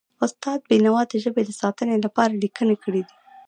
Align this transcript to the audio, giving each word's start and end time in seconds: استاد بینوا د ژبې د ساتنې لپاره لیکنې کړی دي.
استاد 0.25 0.59
بینوا 0.69 1.01
د 1.11 1.13
ژبې 1.23 1.43
د 1.45 1.51
ساتنې 1.61 1.97
لپاره 2.05 2.39
لیکنې 2.43 2.75
کړی 2.83 3.01
دي. 3.07 3.13